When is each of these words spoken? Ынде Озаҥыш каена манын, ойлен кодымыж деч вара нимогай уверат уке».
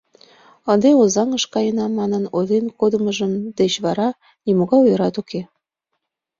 Ынде 0.71 0.89
Озаҥыш 1.01 1.43
каена 1.53 1.85
манын, 1.99 2.23
ойлен 2.37 2.65
кодымыж 2.79 3.17
деч 3.59 3.73
вара 3.85 4.09
нимогай 4.45 4.79
уверат 4.83 5.15
уке». 5.21 5.41